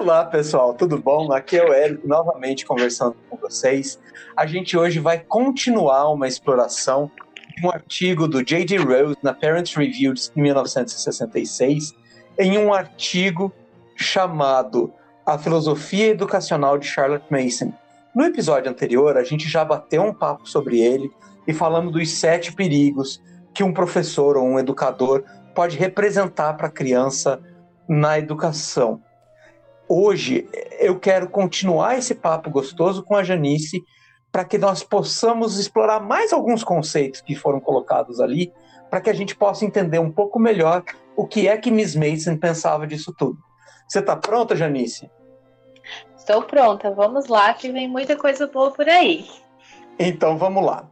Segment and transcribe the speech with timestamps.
[0.00, 1.30] Olá, pessoal, tudo bom?
[1.30, 4.00] Aqui é o Érico, novamente conversando com vocês.
[4.34, 7.10] A gente hoje vai continuar uma exploração
[7.54, 8.78] de um artigo do J.D.
[8.78, 11.92] Rose na Parents Review de 1966,
[12.38, 13.52] em um artigo
[13.94, 14.90] chamado
[15.26, 17.70] A Filosofia Educacional de Charlotte Mason.
[18.14, 21.10] No episódio anterior, a gente já bateu um papo sobre ele
[21.46, 23.22] e falamos dos sete perigos
[23.52, 25.24] que um professor ou um educador
[25.54, 27.38] pode representar para a criança
[27.86, 29.02] na educação.
[29.92, 33.82] Hoje eu quero continuar esse papo gostoso com a Janice
[34.30, 38.52] para que nós possamos explorar mais alguns conceitos que foram colocados ali,
[38.88, 40.84] para que a gente possa entender um pouco melhor
[41.16, 43.36] o que é que Miss Mason pensava disso tudo.
[43.88, 45.10] Você está pronta, Janice?
[46.16, 46.92] Estou pronta.
[46.92, 49.28] Vamos lá, que vem muita coisa boa por aí.
[49.98, 50.88] Então vamos lá.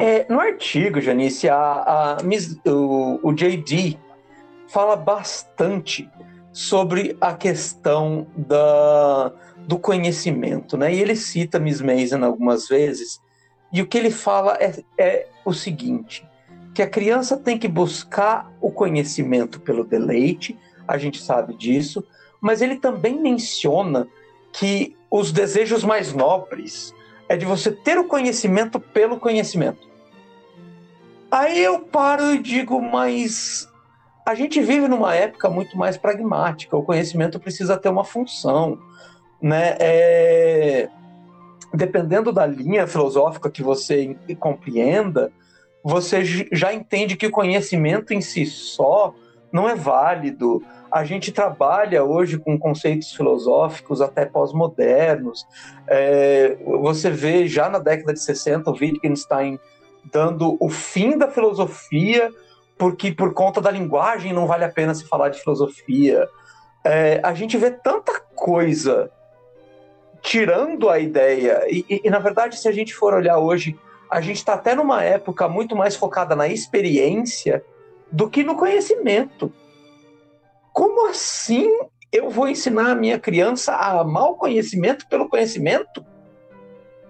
[0.00, 3.96] É, no artigo, Janice, a, a Miss, o, o JD
[4.66, 6.10] fala bastante
[6.54, 9.32] sobre a questão da,
[9.66, 10.94] do conhecimento, né?
[10.94, 13.20] E ele cita Miss Mason algumas vezes,
[13.72, 16.24] e o que ele fala é, é o seguinte:
[16.72, 22.06] que a criança tem que buscar o conhecimento pelo deleite, a gente sabe disso,
[22.40, 24.06] mas ele também menciona
[24.52, 26.94] que os desejos mais nobres
[27.28, 29.88] é de você ter o conhecimento pelo conhecimento.
[31.28, 33.68] Aí eu paro e digo, mas
[34.24, 36.76] a gente vive numa época muito mais pragmática.
[36.76, 38.78] O conhecimento precisa ter uma função,
[39.40, 39.76] né?
[39.78, 40.88] É...
[41.72, 45.30] Dependendo da linha filosófica que você compreenda,
[45.82, 49.14] você já entende que o conhecimento em si só
[49.52, 50.62] não é válido.
[50.90, 55.46] A gente trabalha hoje com conceitos filosóficos até pós-modernos.
[55.86, 56.56] É...
[56.80, 59.58] você vê já na década de 60 o Wittgenstein
[60.10, 62.30] dando o fim da filosofia
[62.76, 66.28] porque por conta da linguagem não vale a pena se falar de filosofia.
[66.84, 69.10] É, a gente vê tanta coisa
[70.20, 73.78] tirando a ideia, e, e, e, na verdade, se a gente for olhar hoje,
[74.10, 77.62] a gente está até numa época muito mais focada na experiência
[78.10, 79.52] do que no conhecimento.
[80.72, 81.68] Como assim
[82.10, 86.04] eu vou ensinar a minha criança a amar o conhecimento pelo conhecimento?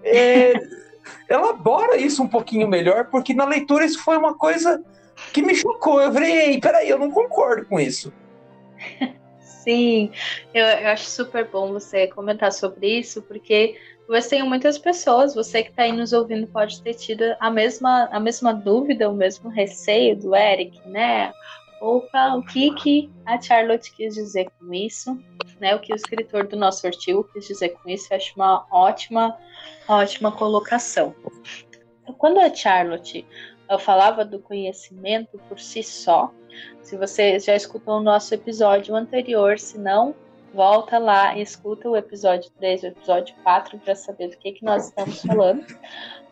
[0.03, 0.53] É,
[1.29, 4.83] elabora isso um pouquinho melhor, porque na leitura isso foi uma coisa
[5.33, 6.01] que me chocou.
[6.01, 8.13] Eu falei, ei, peraí, eu não concordo com isso.
[9.39, 10.11] Sim,
[10.53, 13.75] eu, eu, acho super bom você comentar sobre isso, porque
[14.07, 18.07] você tem muitas pessoas, você que está aí nos ouvindo pode ter tido a mesma,
[18.11, 21.33] a mesma dúvida, o mesmo receio do Eric, né?
[21.81, 25.19] Opa, o que, que a Charlotte quis dizer com isso,
[25.59, 25.75] né?
[25.75, 29.35] O que o escritor do nosso artigo quis dizer com isso, eu acho uma ótima,
[29.87, 31.15] ótima colocação.
[32.19, 33.25] Quando a Charlotte
[33.69, 36.31] eu falava do conhecimento por si só.
[36.81, 40.15] Se você já escutou o nosso episódio anterior, se não,
[40.53, 44.53] volta lá e escuta o episódio 3 e o episódio 4 para saber do que,
[44.53, 45.65] que nós estamos falando.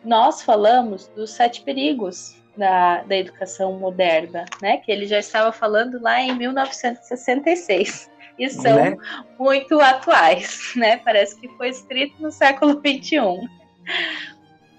[0.02, 4.78] Nós falamos dos sete perigos da, da educação moderna, né?
[4.78, 8.96] Que ele já estava falando lá em 1966 e são né?
[9.38, 10.96] muito atuais, né?
[10.98, 13.46] Parece que foi escrito no século 21.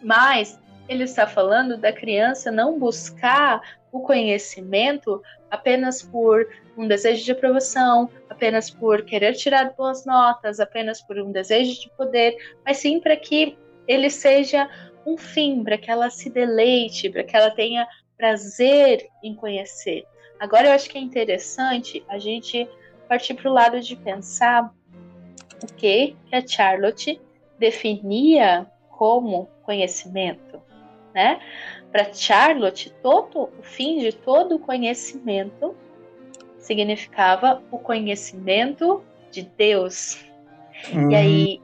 [0.04, 6.48] Mas ele está falando da criança não buscar o conhecimento apenas por
[6.78, 11.90] um desejo de aprovação, apenas por querer tirar boas notas, apenas por um desejo de
[11.92, 12.36] poder,
[12.66, 13.58] mas sim para que
[13.88, 14.70] ele seja
[15.06, 20.06] um fim, para que ela se deleite, para que ela tenha prazer em conhecer.
[20.40, 22.68] Agora eu acho que é interessante a gente
[23.08, 24.74] partir para o lado de pensar
[25.64, 27.22] o que a Charlotte
[27.58, 30.65] definia como conhecimento
[31.16, 31.40] né?
[31.92, 35.74] Para Charlotte, todo o fim de todo o conhecimento
[36.60, 40.24] significava o conhecimento de Deus.
[40.94, 41.10] Hum.
[41.10, 41.62] E aí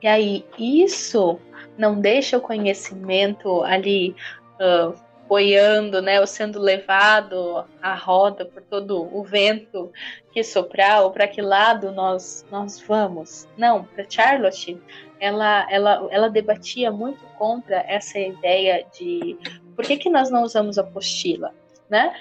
[0.00, 1.40] e aí isso
[1.76, 4.14] não deixa o conhecimento ali
[4.60, 4.94] uh,
[5.26, 9.90] boiando, né, ou sendo levado à roda por todo o vento
[10.30, 13.48] que soprar, ou para que lado nós nós vamos.
[13.56, 14.78] Não, para Charlotte,
[15.24, 19.38] ela, ela, ela debatia muito contra essa ideia de
[19.74, 21.54] por que, que nós não usamos apostila,
[21.88, 22.14] né?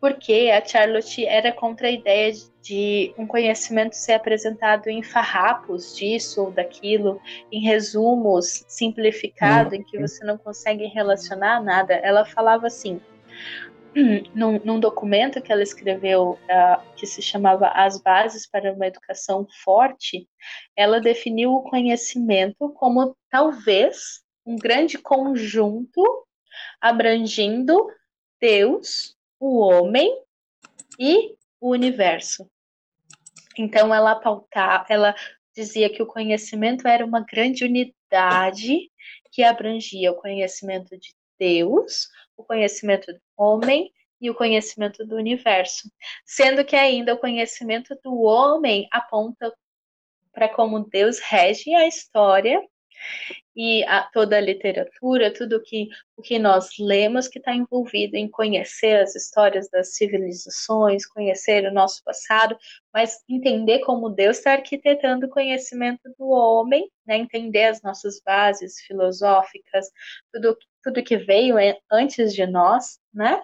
[0.00, 6.44] Porque a Charlotte era contra a ideia de um conhecimento ser apresentado em farrapos disso
[6.44, 7.20] ou daquilo,
[7.50, 9.80] em resumos simplificados, uhum.
[9.80, 11.94] em que você não consegue relacionar nada.
[11.94, 13.00] Ela falava assim:
[14.34, 19.46] num, num, documento que ela escreveu, uh, que se chamava As Bases para uma Educação
[19.62, 20.28] Forte,
[20.76, 26.02] ela definiu o conhecimento como talvez um grande conjunto
[26.80, 27.88] abrangindo
[28.40, 30.12] Deus, o homem
[30.98, 32.48] e o universo.
[33.56, 35.14] Então ela pautava, ela
[35.54, 38.90] dizia que o conhecimento era uma grande unidade
[39.30, 45.90] que abrangia o conhecimento de Deus, o conhecimento do homem e o conhecimento do universo,
[46.24, 49.52] sendo que ainda o conhecimento do homem aponta
[50.32, 52.60] para como Deus rege a história
[53.56, 58.28] e a, toda a literatura, tudo que, o que nós lemos que está envolvido em
[58.28, 62.56] conhecer as histórias das civilizações, conhecer o nosso passado,
[62.92, 67.16] mas entender como Deus está arquitetando o conhecimento do homem, né?
[67.16, 69.88] entender as nossas bases filosóficas,
[70.32, 71.56] tudo, tudo que veio
[71.90, 73.42] antes de nós, né?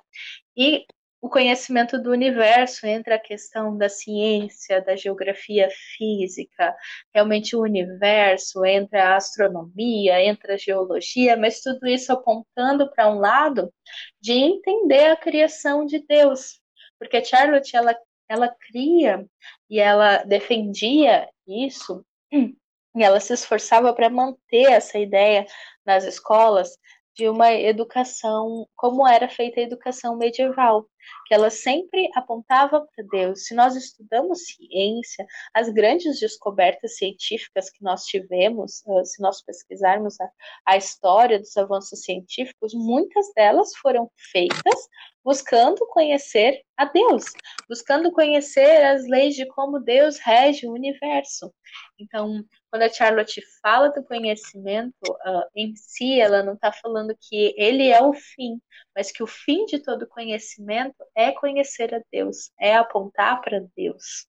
[0.56, 0.84] E
[1.22, 6.74] o conhecimento do universo, entra a questão da ciência, da geografia física,
[7.14, 13.18] realmente o universo, entra a astronomia, entra a geologia, mas tudo isso apontando para um
[13.18, 13.72] lado
[14.20, 16.58] de entender a criação de Deus.
[16.98, 17.94] Porque Charlotte, ela,
[18.28, 19.26] ela cria
[19.68, 25.46] e ela defendia isso, e ela se esforçava para manter essa ideia
[25.84, 26.78] nas escolas
[27.14, 30.86] de uma educação, como era feita a educação medieval,
[31.26, 33.46] que ela sempre apontava para Deus.
[33.46, 40.20] Se nós estudamos ciência, as grandes descobertas científicas que nós tivemos, eh, se nós pesquisarmos
[40.20, 40.30] a,
[40.66, 44.88] a história dos avanços científicos, muitas delas foram feitas
[45.24, 47.24] buscando conhecer a Deus,
[47.68, 51.52] buscando conhecer as leis de como Deus rege o universo.
[51.98, 57.52] Então, quando a Charlotte fala do conhecimento uh, em si, ela não está falando que
[57.56, 58.60] ele é o fim,
[58.94, 64.28] mas que o fim de todo conhecimento é conhecer a Deus, é apontar para Deus.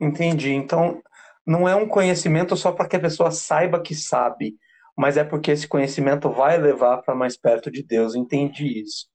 [0.00, 0.52] Entendi.
[0.52, 1.02] Então,
[1.44, 4.56] não é um conhecimento só para que a pessoa saiba que sabe,
[4.96, 8.14] mas é porque esse conhecimento vai levar para mais perto de Deus.
[8.14, 9.08] Entendi isso.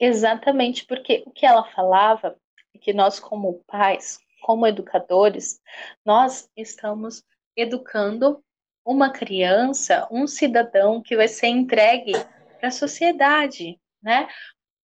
[0.00, 2.36] Exatamente, porque o que ela falava
[2.74, 5.60] é que nós, como pais, como educadores,
[6.04, 7.22] nós estamos
[7.56, 8.42] educando
[8.84, 12.12] uma criança, um cidadão que vai ser entregue
[12.58, 14.28] para a sociedade, né?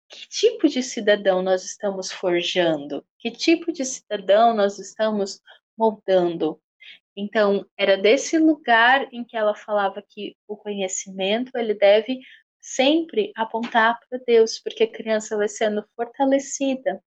[0.09, 3.05] Que tipo de cidadão nós estamos forjando?
[3.19, 5.41] Que tipo de cidadão nós estamos
[5.77, 6.61] moldando?
[7.17, 12.21] Então, era desse lugar em que ela falava que o conhecimento ele deve
[12.61, 17.03] sempre apontar para Deus, porque a criança vai sendo fortalecida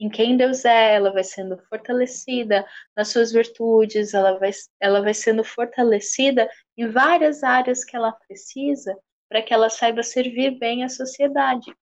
[0.00, 4.50] em quem Deus é, ela vai sendo fortalecida nas suas virtudes, ela vai,
[4.80, 8.96] ela vai sendo fortalecida em várias áreas que ela precisa
[9.28, 11.74] para que ela saiba servir bem à sociedade.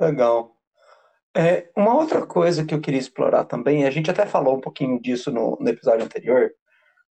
[0.00, 0.56] Legal.
[1.36, 5.00] É, uma outra coisa que eu queria explorar também, a gente até falou um pouquinho
[5.00, 6.50] disso no, no episódio anterior,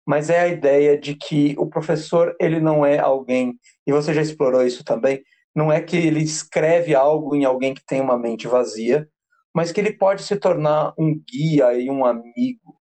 [0.06, 4.22] mas é a ideia de que o professor ele não é alguém, e você já
[4.22, 5.22] explorou isso também,
[5.54, 9.08] não é que ele escreve algo em alguém que tem uma mente vazia,
[9.54, 12.80] mas que ele pode se tornar um guia e um amigo,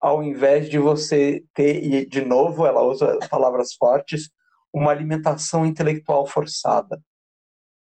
[0.00, 4.30] ao invés de você ter, e de novo ela usa palavras fortes,
[4.72, 7.00] uma alimentação intelectual forçada.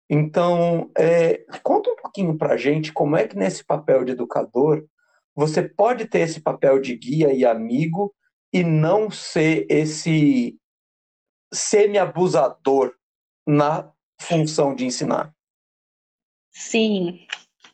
[0.09, 4.87] Então, é, conta um pouquinho para a gente como é que nesse papel de educador
[5.35, 8.15] você pode ter esse papel de guia e amigo
[8.53, 10.57] e não ser esse
[11.53, 12.95] semi-abusador
[13.47, 15.35] na função de ensinar.
[16.53, 17.27] Sim.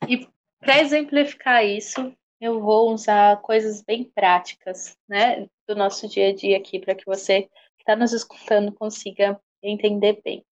[0.09, 0.27] E
[0.61, 6.57] para exemplificar isso, eu vou usar coisas bem práticas, né, do nosso dia a dia
[6.57, 10.45] aqui, para que você que está nos escutando consiga entender bem.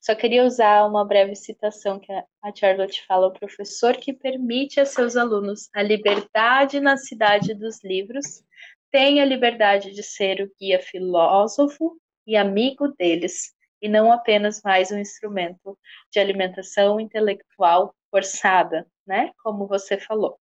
[0.00, 4.84] Só queria usar uma breve citação que a Charlotte fala: o professor que permite a
[4.84, 8.44] seus alunos a liberdade na cidade dos livros
[8.90, 14.90] tem a liberdade de ser o guia filósofo e amigo deles, e não apenas mais
[14.90, 15.76] um instrumento
[16.12, 19.30] de alimentação intelectual forçada, né?
[19.42, 20.38] Como você falou.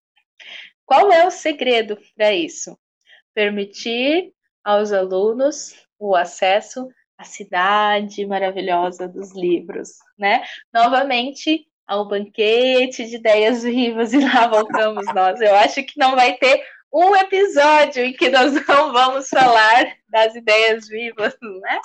[0.86, 2.78] Qual é o segredo para isso?
[3.34, 10.44] Permitir aos alunos o acesso à cidade maravilhosa dos livros, né?
[10.74, 15.40] Novamente, ao banquete de ideias vivas e lá voltamos nós.
[15.40, 20.36] Eu acho que não vai ter um episódio em que nós não vamos falar das
[20.36, 21.80] ideias vivas, né?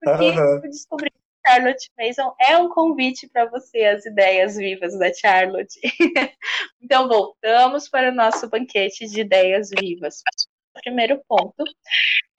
[0.00, 0.54] Porque uhum.
[0.54, 1.12] eu descobri
[1.46, 5.80] Charlotte Mason é um convite para você, as ideias vivas da Charlotte.
[6.80, 10.22] então, voltamos para o nosso banquete de ideias vivas.
[10.76, 11.64] O primeiro ponto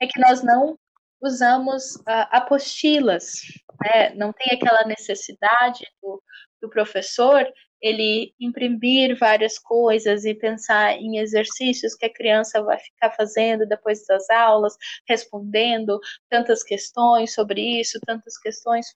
[0.02, 0.78] é que nós não
[1.22, 3.42] usamos uh, apostilas,
[3.82, 4.14] né?
[4.16, 6.22] não tem aquela necessidade do,
[6.62, 7.46] do professor
[7.84, 14.06] ele imprimir várias coisas e pensar em exercícios que a criança vai ficar fazendo depois
[14.08, 16.00] das aulas, respondendo
[16.30, 18.88] tantas questões sobre isso, tantas questões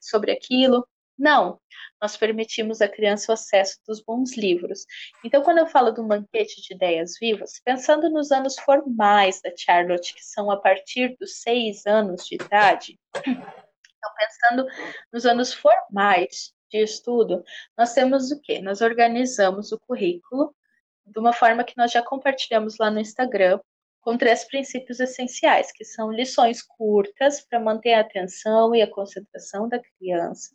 [0.00, 0.86] sobre aquilo.
[1.18, 1.58] Não,
[2.00, 4.86] nós permitimos à criança o acesso dos bons livros.
[5.24, 10.14] Então, quando eu falo do banquete de ideias vivas, pensando nos anos formais da Charlotte,
[10.14, 14.66] que são a partir dos seis anos de idade, então, pensando
[15.10, 17.44] nos anos formais de estudo,
[17.76, 18.60] nós temos o quê?
[18.60, 20.54] Nós organizamos o currículo
[21.06, 23.60] de uma forma que nós já compartilhamos lá no Instagram,
[24.00, 29.68] com três princípios essenciais, que são lições curtas para manter a atenção e a concentração
[29.68, 30.54] da criança.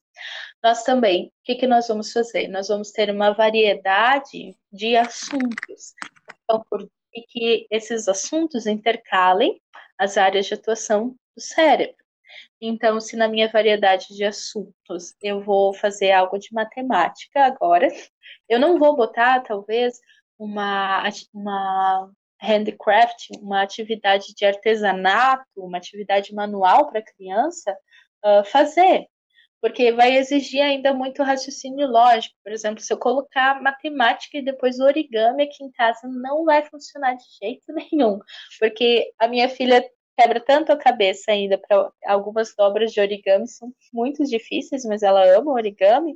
[0.63, 2.47] Nós também, o que, que nós vamos fazer?
[2.47, 5.93] Nós vamos ter uma variedade de assuntos.
[6.43, 9.61] Então, por, e que esses assuntos intercalem
[9.97, 12.00] as áreas de atuação do cérebro.
[12.61, 17.88] Então, se na minha variedade de assuntos eu vou fazer algo de matemática agora,
[18.50, 20.00] eu não vou botar, talvez,
[20.38, 22.11] uma, uma
[22.41, 27.71] handicraft, uma atividade de artesanato, uma atividade manual para criança
[28.25, 29.05] uh, fazer,
[29.61, 32.35] porque vai exigir ainda muito raciocínio lógico.
[32.43, 37.13] Por exemplo, se eu colocar matemática e depois origami aqui em casa, não vai funcionar
[37.13, 38.19] de jeito nenhum,
[38.59, 39.88] porque a minha filha
[40.21, 45.25] quebra tanto a cabeça ainda para algumas dobras de origami, são muito difíceis, mas ela
[45.35, 46.15] ama origami,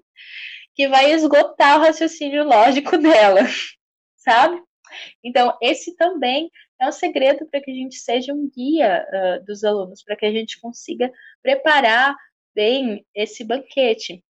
[0.76, 3.42] que vai esgotar o raciocínio lógico dela,
[4.16, 4.62] sabe?
[5.24, 9.64] Então, esse também é um segredo para que a gente seja um guia uh, dos
[9.64, 12.16] alunos, para que a gente consiga preparar
[12.54, 14.24] bem esse banquete.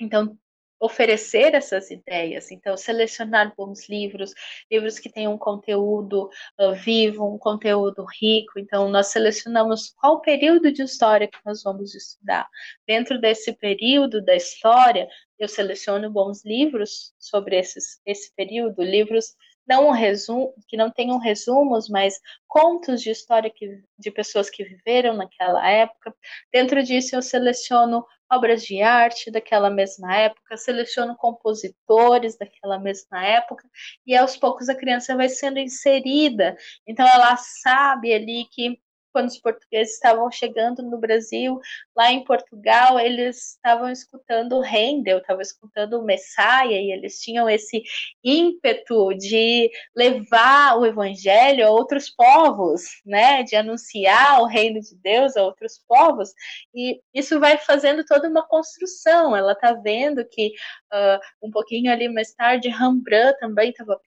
[0.00, 0.36] Então,
[0.84, 2.50] oferecer essas ideias.
[2.50, 4.34] Então, selecionar bons livros,
[4.70, 6.28] livros que tenham um conteúdo
[6.60, 8.58] uh, vivo, um conteúdo rico.
[8.58, 12.46] Então, nós selecionamos qual período de história que nós vamos estudar.
[12.86, 19.34] Dentro desse período da história, eu seleciono bons livros sobre esses, esse período, livros
[19.66, 24.62] não um resumo, que não tenham resumos, mas contos de história que, de pessoas que
[24.62, 26.14] viveram naquela época.
[26.52, 33.68] Dentro disso, eu seleciono obras de arte daquela mesma época, seleciono compositores daquela mesma época,
[34.06, 36.56] e aos poucos a criança vai sendo inserida.
[36.86, 38.78] Então, ela sabe ali que
[39.14, 41.60] quando os portugueses estavam chegando no Brasil,
[41.96, 47.80] lá em Portugal, eles estavam escutando Handel, estavam escutando o Messiah, e eles tinham esse
[48.24, 55.36] ímpeto de levar o evangelho a outros povos, né, de anunciar o reino de Deus
[55.36, 56.30] a outros povos,
[56.74, 59.36] e isso vai fazendo toda uma construção.
[59.36, 60.48] Ela está vendo que
[60.92, 64.00] uh, um pouquinho ali mais tarde, Rembrandt também estava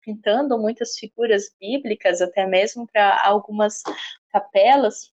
[0.00, 3.82] pintando muitas figuras bíblicas, até mesmo para algumas
[4.30, 5.12] capelas.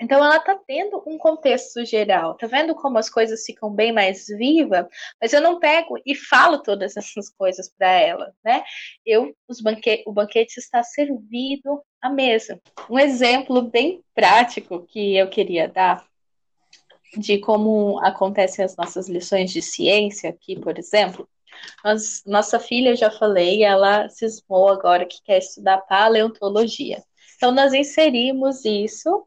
[0.00, 4.26] Então ela está tendo um contexto geral, tá vendo como as coisas ficam bem mais
[4.26, 4.86] vivas,
[5.20, 8.64] mas eu não pego e falo todas essas coisas para ela, né?
[9.06, 12.60] Eu, os banque o banquete está servido à mesa.
[12.90, 16.04] Um exemplo bem prático que eu queria dar
[17.16, 21.28] de como acontecem as nossas lições de ciência aqui, por exemplo,
[21.84, 27.02] nós, nossa filha, já falei, ela cismou agora que quer estudar paleontologia.
[27.36, 29.26] Então, nós inserimos isso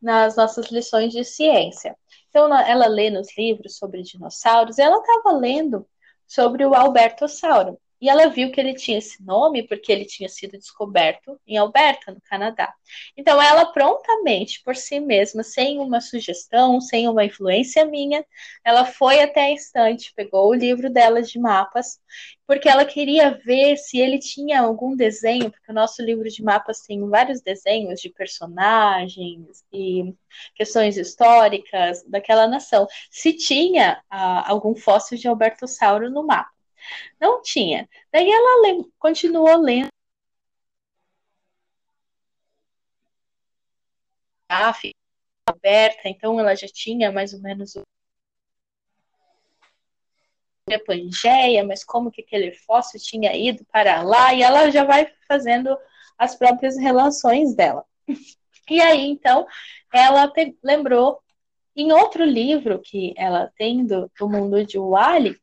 [0.00, 1.96] nas nossas lições de ciência.
[2.28, 5.86] Então, ela lê nos livros sobre dinossauros, e ela estava lendo
[6.26, 7.78] sobre o Albertossauro.
[8.00, 12.12] E ela viu que ele tinha esse nome porque ele tinha sido descoberto em Alberta,
[12.12, 12.72] no Canadá.
[13.16, 18.24] Então, ela prontamente, por si mesma, sem uma sugestão, sem uma influência minha,
[18.64, 22.00] ela foi até a estante, pegou o livro dela de mapas,
[22.46, 26.80] porque ela queria ver se ele tinha algum desenho, porque o nosso livro de mapas
[26.80, 30.14] tem vários desenhos de personagens e
[30.54, 32.86] questões históricas daquela nação.
[33.10, 36.57] Se tinha ah, algum fóssil de Albertossauro no mapa.
[37.20, 37.88] Não tinha.
[38.12, 39.88] Daí ela continuou lendo.
[45.46, 47.82] aberta, então ela já tinha mais ou menos o
[50.70, 55.10] a Pangeia, mas como que aquele fóssil tinha ido para lá, e ela já vai
[55.26, 55.74] fazendo
[56.18, 57.84] as próprias relações dela.
[58.70, 59.46] E aí, então,
[59.90, 60.30] ela
[60.62, 61.22] lembrou
[61.74, 65.40] em outro livro que ela tem do, do mundo de Wally,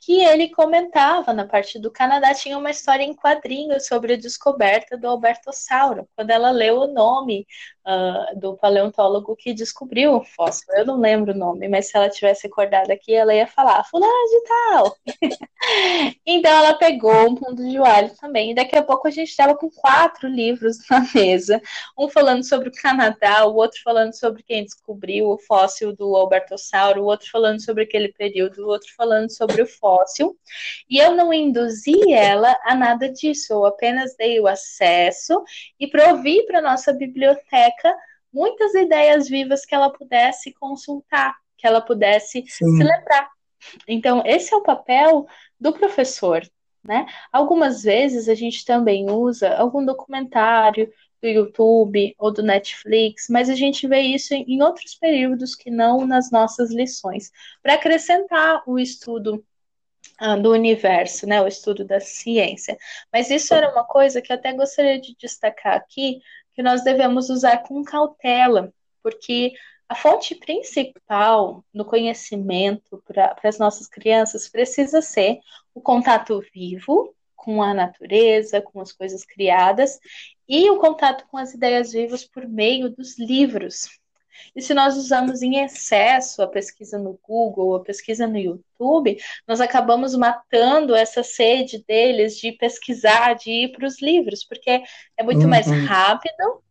[0.00, 4.96] que ele comentava na parte do Canadá tinha uma história em quadrinhos sobre a descoberta
[4.96, 7.46] do Albertossauro, quando ela leu o nome
[7.88, 10.66] uh, do paleontólogo que descobriu o fóssil.
[10.74, 14.12] Eu não lembro o nome, mas se ela tivesse acordado aqui, ela ia falar fulano
[14.12, 14.96] de tal.
[16.26, 19.56] então ela pegou um mundo de Wiley também, e daqui a pouco a gente estava
[19.56, 21.60] com quatro livros na mesa,
[21.98, 27.02] um falando sobre o Canadá, o outro falando sobre quem descobriu o fóssil do Albertossauro,
[27.02, 30.36] o outro falando sobre aquele período, o outro falando sobre o fóssil,
[30.90, 35.42] e eu não induzi ela a nada disso, eu apenas dei o acesso
[35.78, 37.77] e provi para nossa biblioteca
[38.32, 41.36] muitas ideias vivas que ela pudesse consultar.
[41.56, 42.76] que ela pudesse Sim.
[42.76, 43.28] se lembrar.
[43.88, 45.26] Então, esse é o papel
[45.58, 46.48] do professor,
[46.84, 47.04] né?
[47.32, 50.88] Algumas vezes a gente também usa algum documentário
[51.20, 56.06] do YouTube ou do Netflix, mas a gente vê isso em outros períodos que não
[56.06, 59.44] nas nossas lições, para acrescentar o estudo
[60.18, 62.78] ah, do universo, né, o estudo da ciência.
[63.12, 66.20] Mas isso era uma coisa que eu até gostaria de destacar aqui,
[66.58, 69.52] que nós devemos usar com cautela, porque
[69.88, 75.38] a fonte principal no conhecimento para as nossas crianças precisa ser
[75.72, 80.00] o contato vivo com a natureza, com as coisas criadas
[80.48, 83.88] e o contato com as ideias vivas por meio dos livros.
[84.54, 89.60] E se nós usamos em excesso a pesquisa no Google, a pesquisa no YouTube, nós
[89.60, 94.82] acabamos matando essa sede deles de pesquisar, de ir para os livros, porque
[95.16, 95.48] é muito uhum.
[95.48, 96.62] mais rápido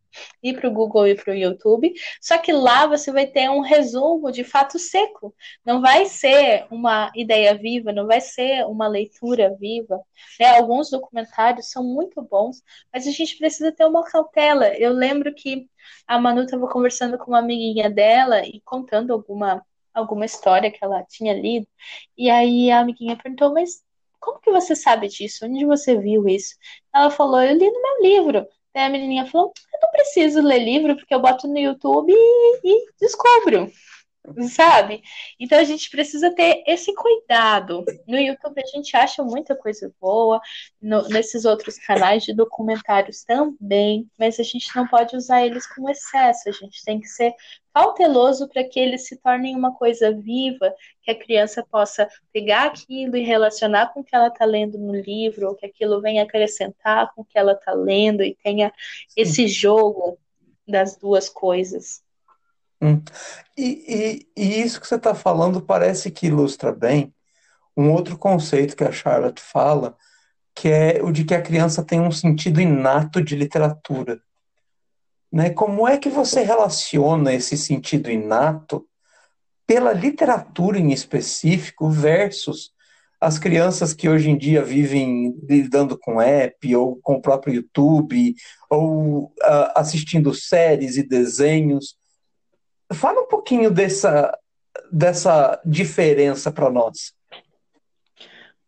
[0.41, 1.93] ir para o Google e para o YouTube.
[2.21, 5.33] Só que lá você vai ter um resumo de fato seco.
[5.65, 10.01] Não vai ser uma ideia viva, não vai ser uma leitura viva.
[10.39, 10.57] Né?
[10.57, 12.61] Alguns documentários são muito bons,
[12.93, 14.67] mas a gente precisa ter uma cautela.
[14.77, 15.67] Eu lembro que
[16.07, 21.03] a Manu estava conversando com uma amiguinha dela e contando alguma alguma história que ela
[21.03, 21.67] tinha lido.
[22.17, 23.83] E aí a amiguinha perguntou, mas
[24.19, 25.45] como que você sabe disso?
[25.45, 26.55] Onde você viu isso?
[26.93, 28.47] Ela falou, eu li no meu livro.
[28.77, 32.59] Daí a menininha falou: Eu não preciso ler livro, porque eu boto no YouTube e,
[32.63, 33.71] e descubro
[34.49, 35.01] sabe?
[35.39, 37.83] Então a gente precisa ter esse cuidado.
[38.07, 40.39] No YouTube a gente acha muita coisa boa,
[40.81, 45.89] no, nesses outros canais de documentários também, mas a gente não pode usar eles com
[45.89, 47.33] excesso, a gente tem que ser
[47.73, 53.15] cauteloso para que eles se tornem uma coisa viva, que a criança possa pegar aquilo
[53.15, 57.13] e relacionar com o que ela está lendo no livro, ou que aquilo venha acrescentar
[57.13, 58.73] com o que ela está lendo e tenha
[59.15, 60.17] esse jogo
[60.67, 62.01] das duas coisas.
[62.81, 63.01] Hum.
[63.57, 67.13] E, e, e, isso que você está falando parece que ilustra bem
[67.75, 69.95] um outro conceito que a Charlotte fala,
[70.55, 74.19] que é o de que a criança tem um sentido inato de literatura.
[75.31, 75.51] Né?
[75.51, 78.87] Como é que você relaciona esse sentido inato
[79.67, 82.71] pela literatura em específico versus
[83.19, 88.35] as crianças que hoje em dia vivem lidando com app ou com o próprio YouTube
[88.69, 91.97] ou uh, assistindo séries e desenhos?
[92.93, 94.37] Fala um pouquinho dessa,
[94.91, 97.13] dessa diferença para nós.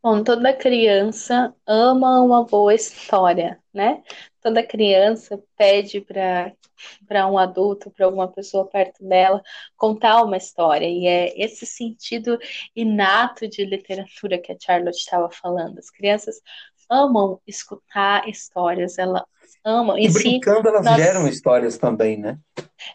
[0.02, 4.02] Bom, toda criança ama uma boa história, né?
[4.42, 9.42] Toda criança pede para um adulto, para alguma pessoa perto dela,
[9.76, 10.88] contar uma história.
[10.88, 12.40] E é esse sentido
[12.74, 15.78] inato de literatura que a Charlotte estava falando.
[15.78, 16.42] As crianças
[16.90, 19.24] amam escutar histórias, elas
[19.64, 19.98] amam.
[19.98, 20.96] E, e brincando, elas nós...
[20.96, 22.38] geram histórias também, né?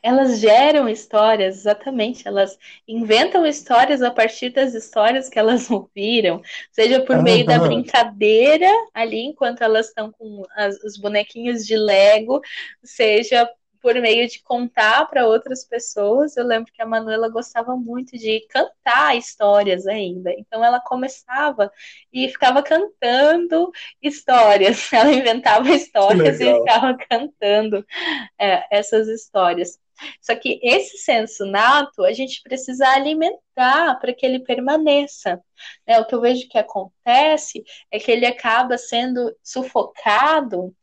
[0.03, 2.27] Elas geram histórias, exatamente.
[2.27, 8.69] Elas inventam histórias a partir das histórias que elas ouviram, seja por meio da brincadeira
[8.93, 12.41] ali, enquanto elas estão com as, os bonequinhos de Lego,
[12.83, 13.49] seja
[13.85, 16.39] por meio de contar para outras pessoas.
[16.39, 20.33] Eu lembro que a Manuela gostava muito de cantar histórias ainda.
[20.39, 21.71] Então ela começava
[22.11, 23.71] e ficava cantando
[24.01, 24.89] histórias.
[24.91, 27.85] Ela inventava histórias e ficava cantando
[28.41, 29.79] é, essas histórias.
[30.21, 35.43] Só que esse senso nato a gente precisa alimentar para que ele permaneça.
[35.87, 36.01] Né?
[36.01, 40.75] O que eu vejo que acontece é que ele acaba sendo sufocado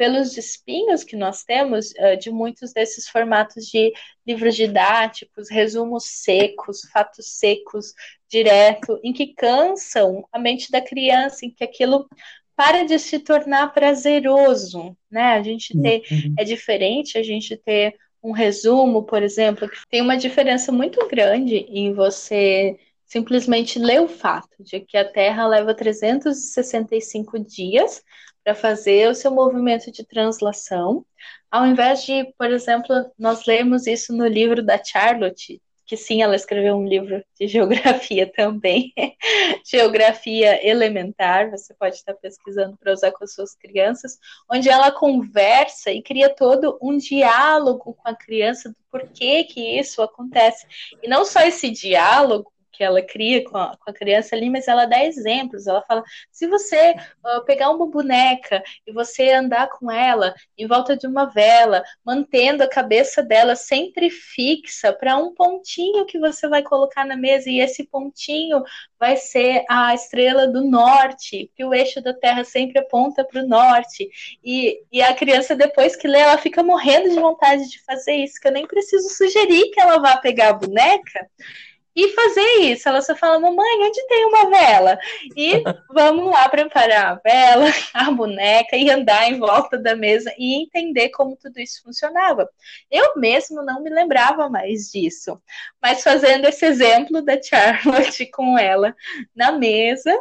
[0.00, 3.92] pelos espinhos que nós temos uh, de muitos desses formatos de
[4.26, 7.92] livros didáticos, resumos secos, fatos secos,
[8.26, 12.08] direto, em que cansam a mente da criança, em que aquilo
[12.56, 15.34] para de se tornar prazeroso, né?
[15.34, 16.34] A gente ter uhum.
[16.38, 21.56] é diferente a gente ter um resumo, por exemplo, que tem uma diferença muito grande
[21.56, 28.02] em você simplesmente ler o fato de que a Terra leva 365 dias
[28.44, 31.04] para fazer o seu movimento de translação,
[31.50, 36.36] ao invés de, por exemplo, nós lemos isso no livro da Charlotte, que sim, ela
[36.36, 38.92] escreveu um livro de geografia também,
[39.68, 44.16] geografia elementar, você pode estar pesquisando para usar com as suas crianças,
[44.48, 50.00] onde ela conversa e cria todo um diálogo com a criança do porquê que isso
[50.00, 50.64] acontece.
[51.02, 54.66] E não só esse diálogo, que ela cria com a, com a criança ali, mas
[54.66, 55.66] ela dá exemplos.
[55.66, 60.96] Ela fala: se você uh, pegar uma boneca e você andar com ela em volta
[60.96, 66.62] de uma vela, mantendo a cabeça dela sempre fixa para um pontinho que você vai
[66.62, 68.62] colocar na mesa, e esse pontinho
[68.98, 73.46] vai ser a estrela do norte, que o eixo da Terra sempre aponta para o
[73.46, 74.08] norte.
[74.42, 78.40] E, e a criança, depois que lê, ela fica morrendo de vontade de fazer isso,
[78.40, 81.28] que eu nem preciso sugerir que ela vá pegar a boneca
[81.94, 82.88] e fazer isso.
[82.88, 84.98] Ela só fala, mamãe, onde tem uma vela?
[85.36, 90.62] E vamos lá preparar a vela, a boneca e andar em volta da mesa e
[90.62, 92.48] entender como tudo isso funcionava.
[92.90, 95.40] Eu mesmo não me lembrava mais disso,
[95.80, 98.94] mas fazendo esse exemplo da Charlotte com ela
[99.34, 100.16] na mesa,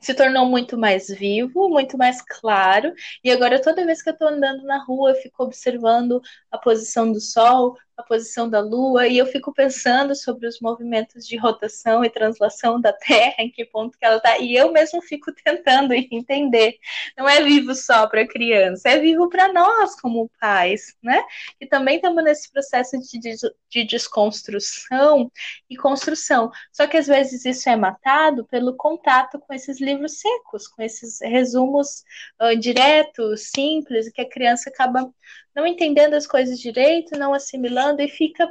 [0.00, 2.92] se tornou muito mais vivo, muito mais claro.
[3.22, 6.20] E agora, toda vez que eu estou andando na rua, eu fico observando
[6.50, 11.26] a posição do sol, a posição da Lua, e eu fico pensando sobre os movimentos
[11.26, 15.02] de rotação e translação da Terra, em que ponto que ela está, e eu mesmo
[15.02, 16.78] fico tentando entender.
[17.16, 21.20] Não é vivo só para criança, é vivo para nós como pais, né?
[21.60, 23.34] E também estamos nesse processo de,
[23.68, 25.30] de desconstrução
[25.68, 26.52] e construção.
[26.72, 31.18] Só que às vezes isso é matado pelo contato com esses livros secos, com esses
[31.20, 32.04] resumos
[32.40, 35.12] uh, diretos, simples, que a criança acaba
[35.58, 38.48] não entendendo as coisas direito, não assimilando e fica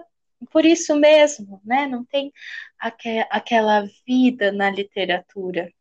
[0.52, 1.88] por isso mesmo, né?
[1.88, 2.34] Não tem
[2.78, 5.72] aqu aquela vida na literatura.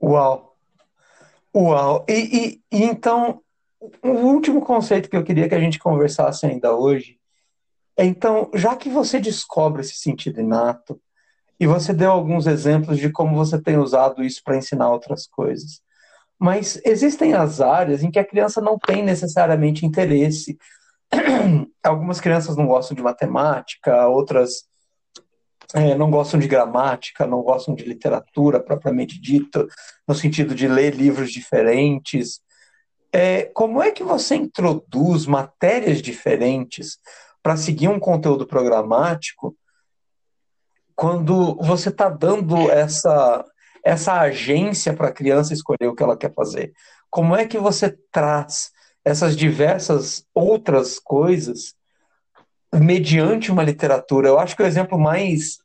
[0.00, 0.56] Uau!
[1.52, 2.06] Uau!
[2.08, 3.42] E, e, e, então,
[4.00, 7.18] o último conceito que eu queria que a gente conversasse ainda hoje
[7.96, 11.00] é, então, já que você descobre esse sentido inato,
[11.58, 15.82] e você deu alguns exemplos de como você tem usado isso para ensinar outras coisas,
[16.38, 20.56] mas existem as áreas em que a criança não tem necessariamente interesse.
[21.82, 24.68] Algumas crianças não gostam de matemática, outras
[25.74, 29.66] é, não gostam de gramática, não gostam de literatura propriamente dita,
[30.06, 32.40] no sentido de ler livros diferentes.
[33.12, 36.98] É, como é que você introduz matérias diferentes
[37.42, 39.56] para seguir um conteúdo programático
[40.94, 43.44] quando você está dando essa
[43.84, 46.72] essa agência para a criança escolher o que ela quer fazer?
[47.10, 48.70] Como é que você traz
[49.04, 51.74] essas diversas outras coisas
[52.74, 54.28] mediante uma literatura?
[54.28, 55.58] Eu acho que o exemplo mais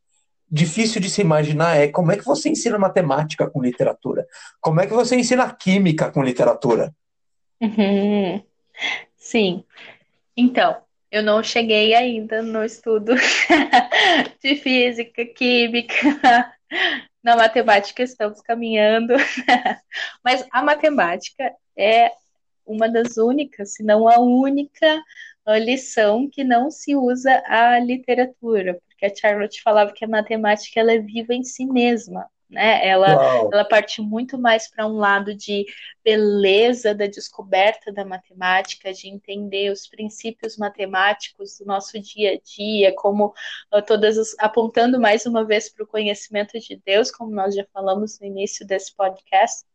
[0.49, 4.25] difícil de se imaginar é como é que você ensina matemática com literatura?
[4.61, 6.93] Como é que você ensina química com literatura?
[7.59, 8.41] Uhum.
[9.17, 9.63] Sim.
[10.37, 10.77] Então,
[11.11, 13.13] eu não cheguei ainda no estudo
[14.41, 16.53] de física, química,
[17.23, 19.13] na matemática estamos caminhando,
[20.23, 22.11] mas a matemática é
[22.65, 25.03] uma das únicas, se não a única
[25.61, 30.93] lição que não se usa a literatura, porque a Charlotte falava que a matemática ela
[30.93, 32.87] é viva em si mesma né?
[32.87, 33.11] Ela,
[33.51, 35.65] ela parte muito mais para um lado de
[36.03, 42.93] beleza da descoberta da matemática, de entender os princípios matemáticos do nosso dia a dia,
[42.95, 43.33] como
[43.73, 47.65] uh, todas as, apontando mais uma vez para o conhecimento de Deus, como nós já
[47.73, 49.65] falamos no início desse podcast.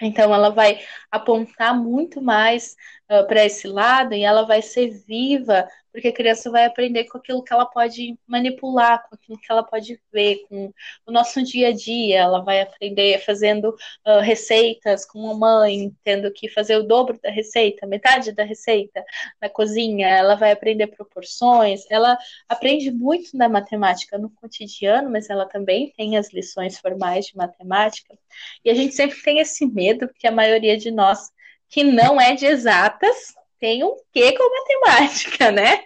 [0.00, 2.76] Então, ela vai apontar muito mais
[3.10, 7.16] uh, para esse lado e ela vai ser viva porque a criança vai aprender com
[7.16, 10.70] aquilo que ela pode manipular, com aquilo que ela pode ver, com
[11.06, 12.18] o nosso dia a dia.
[12.18, 13.70] Ela vai aprender fazendo
[14.06, 19.02] uh, receitas com a mãe, tendo que fazer o dobro da receita, metade da receita
[19.40, 20.06] na cozinha.
[20.06, 21.86] Ela vai aprender proporções.
[21.88, 27.36] Ela aprende muito na matemática no cotidiano, mas ela também tem as lições formais de
[27.38, 28.14] matemática.
[28.62, 31.32] E a gente sempre tem esse medo, porque a maioria de nós
[31.70, 35.80] que não é de exatas tem um quê com matemática, né?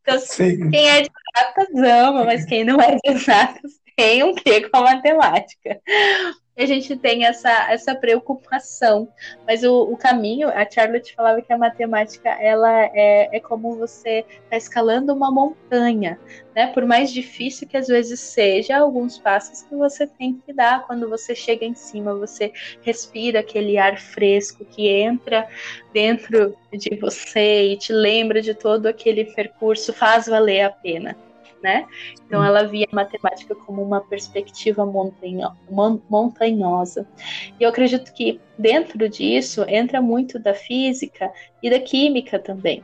[0.00, 0.70] Então, Sim.
[0.70, 4.78] quem é de exatas ama, mas quem não é de exatas tem um quê com
[4.78, 4.82] a
[6.56, 9.08] matemática a gente tem essa, essa preocupação.
[9.46, 14.24] Mas o, o caminho, a Charlotte falava que a matemática ela é, é como você
[14.44, 16.18] está escalando uma montanha,
[16.54, 16.68] né?
[16.68, 21.08] Por mais difícil que às vezes seja, alguns passos que você tem que dar quando
[21.08, 25.48] você chega em cima, você respira aquele ar fresco que entra
[25.92, 31.16] dentro de você e te lembra de todo aquele percurso, faz valer a pena
[31.62, 31.86] né?
[32.26, 35.50] Então ela via a matemática como uma perspectiva montanho,
[36.08, 37.06] montanhosa.
[37.58, 42.82] E eu acredito que dentro disso entra muito da física e da química também.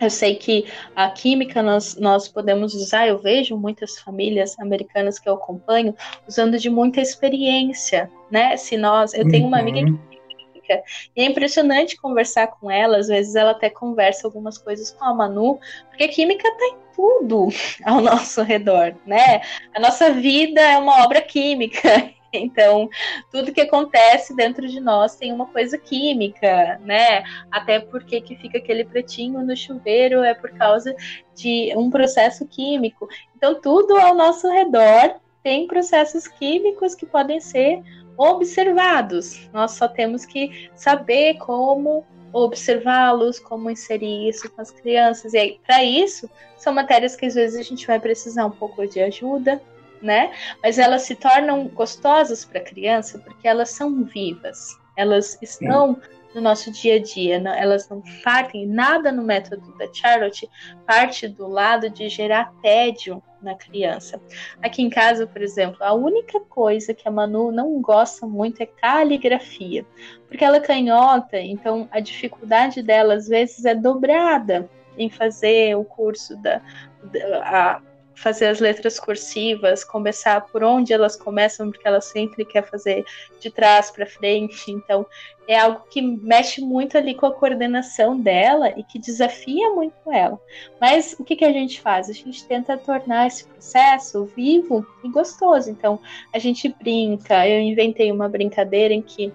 [0.00, 5.28] Eu sei que a química nós, nós podemos usar, eu vejo muitas famílias americanas que
[5.28, 5.94] eu acompanho
[6.26, 8.56] usando de muita experiência, né?
[8.56, 9.98] Se nós, eu tenho uma amiga que uhum.
[9.98, 10.82] química
[11.16, 15.14] e é impressionante conversar com ela, às vezes ela até conversa algumas coisas com a
[15.14, 17.48] Manu, porque química está em tudo
[17.84, 19.40] ao nosso redor, né?
[19.74, 22.10] A nossa vida é uma obra química.
[22.32, 22.88] Então,
[23.28, 27.24] tudo que acontece dentro de nós tem uma coisa química, né?
[27.50, 30.94] Até porque que fica aquele pretinho no chuveiro é por causa
[31.34, 33.08] de um processo químico.
[33.36, 37.82] Então, tudo ao nosso redor tem processos químicos que podem ser
[38.20, 39.48] observados.
[39.50, 42.04] Nós só temos que saber como
[42.34, 45.32] observá-los, como inserir isso com as crianças.
[45.32, 46.28] E aí, para isso,
[46.58, 49.60] são matérias que às vezes a gente vai precisar um pouco de ajuda,
[50.02, 50.32] né?
[50.62, 54.78] Mas elas se tornam gostosas para a criança porque elas são vivas.
[54.96, 55.98] Elas estão
[56.34, 57.40] no nosso dia a dia.
[57.40, 60.48] Não, elas não partem, nada no método da Charlotte
[60.86, 64.20] parte do lado de gerar tédio na criança.
[64.62, 68.66] Aqui em casa, por exemplo, a única coisa que a Manu não gosta muito é
[68.66, 69.84] caligrafia,
[70.28, 75.84] porque ela é canhota, então a dificuldade dela às vezes é dobrada em fazer o
[75.84, 76.60] curso da,
[77.02, 77.82] da a,
[78.20, 83.04] fazer as letras cursivas, começar por onde elas começam, porque ela sempre quer fazer
[83.40, 84.70] de trás para frente.
[84.70, 85.06] Então,
[85.48, 90.38] é algo que mexe muito ali com a coordenação dela e que desafia muito ela.
[90.78, 92.10] Mas o que, que a gente faz?
[92.10, 95.70] A gente tenta tornar esse processo vivo e gostoso.
[95.70, 95.98] Então,
[96.32, 97.48] a gente brinca.
[97.48, 99.32] Eu inventei uma brincadeira em que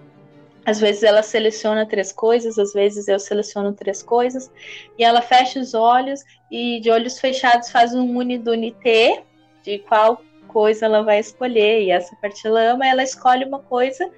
[0.66, 4.50] às vezes ela seleciona três coisas, às vezes eu seleciono três coisas,
[4.98, 9.22] e ela fecha os olhos e de olhos fechados faz um unidunité
[9.62, 11.82] de qual coisa ela vai escolher.
[11.82, 14.10] E essa parte ela ama, ela escolhe uma coisa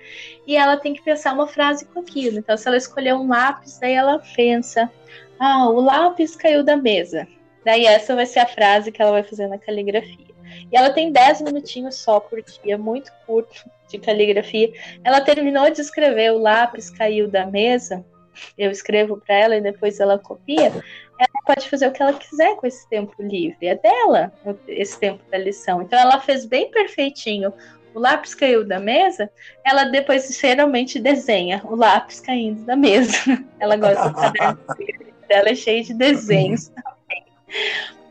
[0.47, 2.39] e ela tem que pensar uma frase com aquilo.
[2.39, 4.91] Então, se ela escolher um lápis, daí ela pensa:
[5.39, 7.29] ah, o lápis caiu da mesa.
[7.63, 10.29] Daí essa vai ser a frase que ela vai fazer na caligrafia.
[10.73, 14.73] E ela tem 10 minutinhos só por dia, muito curto de caligrafia.
[15.03, 18.05] Ela terminou de escrever, o lápis caiu da mesa.
[18.57, 20.67] Eu escrevo para ela e depois ela copia.
[20.67, 23.67] Ela pode fazer o que ela quiser com esse tempo livre.
[23.67, 24.33] É dela
[24.69, 25.83] esse tempo da lição.
[25.83, 27.53] Então ela fez bem perfeitinho.
[27.95, 29.31] O lápis caiu da mesa,
[29.65, 33.17] ela depois geralmente desenha o lápis caindo da mesa.
[33.59, 34.61] Ela gosta do caderno
[35.27, 37.25] dela é cheio de desenhos também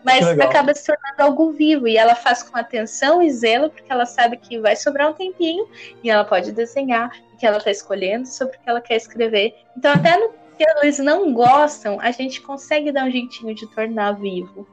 [0.07, 4.05] mas acaba se tornando algo vivo e ela faz com atenção e zelo porque ela
[4.05, 5.67] sabe que vai sobrar um tempinho
[6.01, 9.53] e ela pode desenhar o que ela está escolhendo sobre o que ela quer escrever.
[9.75, 14.13] Então até no que eles não gostam, a gente consegue dar um jeitinho de tornar
[14.13, 14.67] vivo.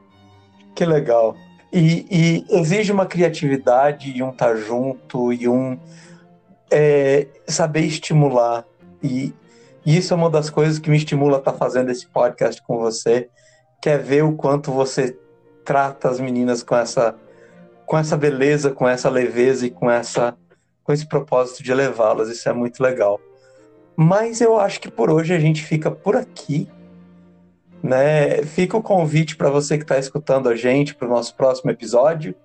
[0.73, 1.35] Que legal.
[1.71, 5.77] E, e exige uma criatividade e um estar tá junto e um
[6.71, 8.65] é, saber estimular.
[9.03, 9.33] E,
[9.85, 12.61] e, isso é uma das coisas que me estimula a estar tá fazendo esse podcast
[12.63, 13.29] com você,
[13.81, 15.17] que é ver o quanto você
[15.65, 17.15] trata as meninas com essa
[17.85, 20.35] com essa beleza, com essa leveza e com essa
[20.83, 22.29] com esse propósito de levá-las.
[22.29, 23.19] Isso é muito legal.
[23.95, 26.69] Mas eu acho que por hoje a gente fica por aqui.
[27.81, 28.43] Né?
[28.43, 32.35] Fica o convite para você que está escutando a gente para o nosso próximo episódio.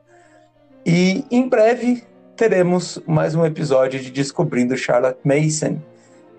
[0.85, 2.05] E em breve
[2.37, 5.79] teremos mais um episódio de Descobrindo Charlotte Mason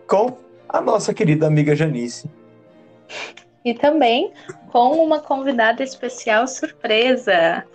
[0.07, 2.29] com a nossa querida amiga Janice
[3.63, 4.31] e também
[4.71, 7.65] com uma convidada especial surpresa.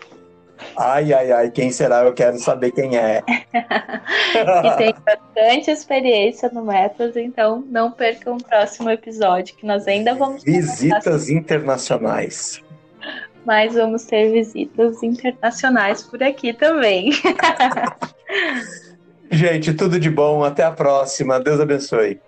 [0.76, 2.02] Ai, ai, ai, quem será?
[2.02, 3.22] Eu quero saber quem é.
[3.22, 3.46] que
[4.78, 10.42] tem bastante experiência no Metros, então não percam o próximo episódio, que nós ainda vamos.
[10.42, 12.62] Visitas internacionais.
[13.44, 17.10] Mas vamos ter visitas internacionais por aqui também.
[19.30, 20.42] Gente, tudo de bom.
[20.42, 21.38] Até a próxima.
[21.38, 22.18] Deus abençoe.